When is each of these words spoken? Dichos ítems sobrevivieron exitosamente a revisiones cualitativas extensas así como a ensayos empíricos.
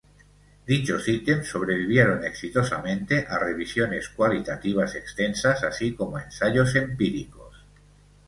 Dichos 0.65 1.07
ítems 1.09 1.45
sobrevivieron 1.47 2.23
exitosamente 2.23 3.27
a 3.29 3.37
revisiones 3.37 4.09
cualitativas 4.09 4.95
extensas 4.95 5.63
así 5.63 5.93
como 5.93 6.17
a 6.17 6.23
ensayos 6.23 6.73
empíricos. 6.73 7.55